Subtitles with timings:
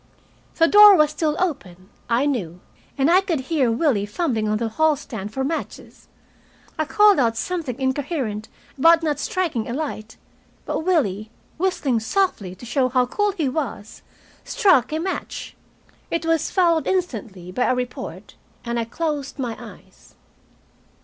[0.55, 2.59] The door was still open, I knew,
[2.97, 6.07] and I could hear Willie fumbling on the hall stand for matches.
[6.75, 10.17] I called out something incoherent about not striking a light;
[10.65, 11.29] but Willie,
[11.59, 14.01] whistling softly to show how cool he was,
[14.43, 15.55] struck a match.
[16.09, 18.33] It was followed instantly by a report,
[18.65, 20.15] and I closed my eyes.